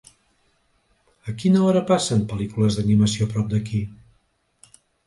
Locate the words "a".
1.31-1.35, 3.31-3.35